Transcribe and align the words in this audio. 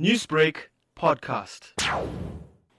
Newsbreak 0.00 0.56
podcast. 0.98 1.70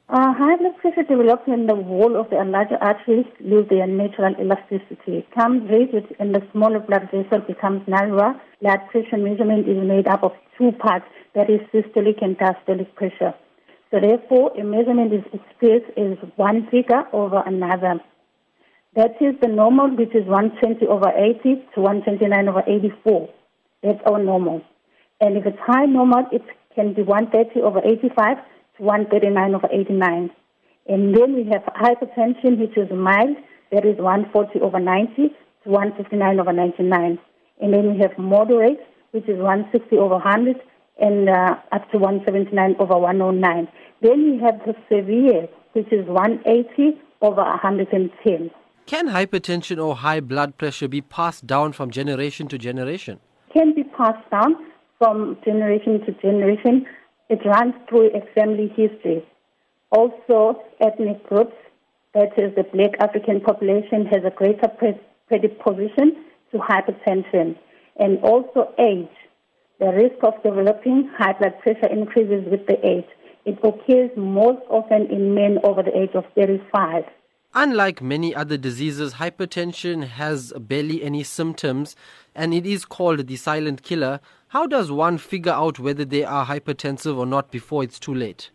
Uh, 0.10 0.34
pressure 0.82 1.04
develops 1.04 1.48
when 1.48 1.66
the 1.66 1.74
wall 1.74 2.20
of 2.20 2.30
the 2.30 2.44
larger 2.44 2.76
arteries 2.82 3.26
lose 3.40 3.66
their 3.70 3.88
natural 3.88 4.36
elasticity. 4.36 5.26
Comes 5.34 5.64
raised 5.72 6.12
and 6.20 6.36
the 6.36 6.46
smaller 6.52 6.80
blood 6.80 7.08
vessel 7.14 7.40
becomes 7.40 7.88
narrower. 7.88 8.36
Blood 8.62 8.80
pressure 8.92 9.16
measurement 9.16 9.66
is 9.66 9.78
made 9.88 10.10
up 10.10 10.24
of 10.24 10.34
two 10.58 10.74
parts, 10.74 11.06
that 11.36 11.50
is 11.50 11.62
systolic 11.74 12.22
and 12.22 12.38
diastolic 12.38 12.94
pressure. 12.96 13.34
So 13.92 14.02
therefore, 14.02 14.52
a 14.60 14.66
measurement 14.66 15.14
is 15.14 15.24
expressed 15.32 15.98
as 15.98 16.18
one 16.36 16.68
figure 16.70 17.06
over 17.14 17.42
another. 17.46 18.02
That 18.98 19.16
is 19.22 19.36
the 19.42 19.48
normal, 19.48 19.96
which 19.96 20.14
is 20.14 20.28
120 20.28 20.86
over 20.88 21.14
80 21.16 21.64
to 21.76 21.80
129 21.80 22.50
over 22.50 22.64
84. 22.68 23.30
That's 23.84 24.00
our 24.06 24.22
normal. 24.22 24.62
And 25.22 25.38
if 25.38 25.46
it's 25.46 25.60
high 25.66 25.86
normal, 25.86 26.26
it 26.34 26.42
can 26.76 26.94
be 26.94 27.02
130 27.02 27.62
over 27.62 27.80
85 27.84 28.38
to 28.78 28.84
139 28.84 29.56
over 29.56 29.68
89. 29.72 30.30
And 30.88 31.16
then 31.16 31.34
we 31.34 31.50
have 31.52 31.64
hypertension, 31.74 32.60
which 32.60 32.78
is 32.78 32.92
mild, 32.92 33.38
that 33.72 33.86
is 33.86 33.98
140 33.98 34.60
over 34.62 34.80
90 34.80 35.30
to 35.64 35.70
159 35.70 36.40
over 36.40 36.54
99. 36.54 37.20
And 37.62 37.74
then 37.74 37.94
we 37.94 38.00
have 38.00 38.18
moderate, 38.18 38.80
which 39.12 39.28
is 39.28 39.38
160 39.38 39.98
over 39.98 40.16
100 40.16 40.58
and 41.02 41.30
uh, 41.30 41.56
up 41.72 41.90
to 41.92 41.98
179 41.98 42.76
over 42.80 42.98
109. 42.98 43.68
Then 44.02 44.32
we 44.32 44.40
have 44.40 44.60
the 44.66 44.76
severe, 44.90 45.48
which 45.74 45.92
is 45.92 46.06
180 46.06 47.02
over 47.22 47.42
110. 47.42 48.52
Can 48.86 49.08
hypertension 49.08 49.84
or 49.84 49.96
high 49.96 50.20
blood 50.20 50.58
pressure 50.58 50.88
be 50.88 51.02
passed 51.02 51.48
down 51.48 51.72
from 51.72 51.90
generation 51.90 52.48
to 52.50 52.58
generation? 52.58 53.20
Can 53.52 53.74
be 53.74 53.84
passed 53.84 54.30
down 54.30 54.56
from 54.98 55.38
generation 55.44 56.02
to 56.06 56.12
generation. 56.22 56.86
It 57.30 57.40
runs 57.46 57.74
through 57.90 58.12
a 58.16 58.22
family 58.34 58.68
history. 58.76 59.26
Also, 59.92 60.62
ethnic 60.80 61.28
groups, 61.28 61.56
that 62.14 62.38
is 62.38 62.54
the 62.56 62.64
black 62.64 62.92
African 63.00 63.42
population, 63.42 64.06
has 64.06 64.24
a 64.26 64.32
greater 64.32 64.68
predisposition 65.28 66.26
to 66.52 66.58
hypertension. 66.58 67.58
And 67.98 68.20
also 68.20 68.74
age. 68.78 69.10
The 69.80 69.88
risk 69.88 70.24
of 70.24 70.42
developing 70.44 71.10
high 71.18 71.34
blood 71.34 71.60
pressure 71.60 71.88
increases 71.92 72.46
with 72.50 72.66
the 72.68 72.78
age. 72.86 73.08
It 73.46 73.60
occurs 73.64 74.10
most 74.18 74.62
often 74.70 75.08
in 75.12 75.36
men 75.36 75.60
over 75.64 75.84
the 75.84 75.98
age 75.98 76.12
of 76.16 76.26
35. 76.36 77.04
Unlike 77.54 78.02
many 78.02 78.36
other 78.36 78.58
diseases, 78.58 79.14
hypertension 79.14 80.08
has 80.08 80.52
barely 80.60 81.04
any 81.04 81.24
symptoms 81.24 81.96
and 82.34 82.54
it 82.54 82.66
is 82.66 82.84
called 82.84 83.28
the 83.28 83.36
silent 83.38 83.82
killer. 83.82 84.20
How 84.56 84.68
does 84.68 84.90
one 84.90 85.18
figure 85.18 85.52
out 85.52 85.80
whether 85.80 86.06
they 86.06 86.24
are 86.24 86.46
hypertensive 86.46 87.18
or 87.18 87.26
not 87.26 87.52
before 87.52 87.84
it's 87.84 88.00
too 88.00 88.16
late? 88.16 88.52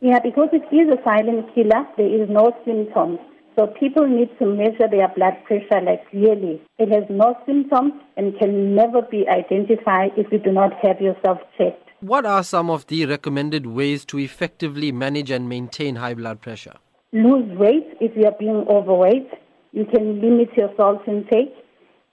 Yeah, 0.00 0.18
because 0.18 0.48
it 0.50 0.64
is 0.74 0.88
a 0.88 0.96
silent 1.04 1.54
killer, 1.54 1.86
there 1.98 2.22
is 2.22 2.26
no 2.30 2.56
symptoms. 2.64 3.18
So 3.54 3.66
people 3.66 4.08
need 4.08 4.30
to 4.38 4.46
measure 4.46 4.88
their 4.90 5.08
blood 5.08 5.34
pressure 5.44 5.82
like 5.84 6.00
yearly. 6.10 6.62
It 6.78 6.90
has 6.90 7.04
no 7.10 7.36
symptoms 7.44 7.92
and 8.16 8.32
can 8.38 8.74
never 8.74 9.02
be 9.02 9.28
identified 9.28 10.12
if 10.16 10.32
you 10.32 10.38
do 10.38 10.52
not 10.52 10.72
have 10.82 11.02
yourself 11.02 11.40
checked. 11.58 11.86
What 12.00 12.24
are 12.24 12.42
some 12.42 12.70
of 12.70 12.86
the 12.86 13.04
recommended 13.04 13.66
ways 13.66 14.06
to 14.06 14.18
effectively 14.18 14.90
manage 14.90 15.30
and 15.30 15.50
maintain 15.50 15.96
high 15.96 16.14
blood 16.14 16.40
pressure? 16.40 16.76
lose 17.12 17.46
weight 17.58 17.86
if 18.00 18.16
you 18.16 18.24
are 18.24 18.38
being 18.38 18.64
overweight. 18.70 19.28
You 19.72 19.84
can 19.84 20.18
limit 20.22 20.48
your 20.56 20.72
salt 20.78 21.06
intake. 21.06 21.52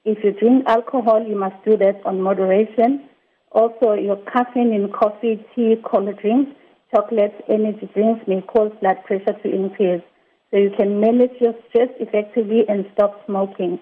If 0.03 0.21
you 0.25 0.33
drink 0.33 0.65
alcohol, 0.67 1.25
you 1.25 1.39
must 1.39 1.55
do 1.63 1.77
that 1.77 2.01
on 2.05 2.21
moderation. 2.21 3.07
Also, 3.53 3.93
your 3.93 4.17
caffeine 4.31 4.73
in 4.73 4.91
coffee, 4.91 5.43
tea, 5.55 5.75
cold 5.85 6.09
drinks, 6.19 6.51
chocolates, 6.93 7.35
energy 7.47 7.89
drinks 7.93 8.27
may 8.27 8.41
cause 8.41 8.71
blood 8.81 8.97
pressure 9.05 9.33
to 9.43 9.49
increase. 9.53 10.01
So 10.51 10.57
you 10.57 10.71
can 10.77 10.99
manage 10.99 11.31
your 11.39 11.53
stress 11.69 11.89
effectively 11.99 12.63
and 12.67 12.85
stop 12.93 13.25
smoking. 13.25 13.79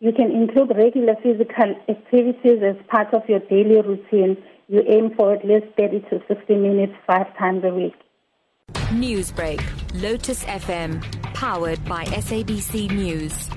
You 0.00 0.12
can 0.12 0.30
include 0.30 0.76
regular 0.76 1.14
physical 1.22 1.74
activities 1.88 2.62
as 2.62 2.76
part 2.86 3.12
of 3.12 3.28
your 3.28 3.40
daily 3.40 3.80
routine. 3.80 4.36
You 4.68 4.82
aim 4.86 5.14
for 5.16 5.34
at 5.34 5.44
least 5.44 5.66
30 5.76 6.00
to 6.10 6.22
60 6.28 6.54
minutes 6.54 6.92
five 7.06 7.36
times 7.36 7.64
a 7.64 7.74
week. 7.74 7.94
Newsbreak, 8.92 9.60
Lotus 10.00 10.44
FM, 10.44 11.02
powered 11.34 11.84
by 11.84 12.04
SABC 12.04 12.90
News. 12.92 13.47